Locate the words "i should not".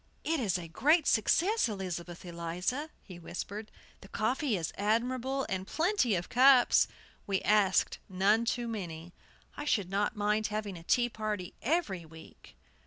9.55-10.15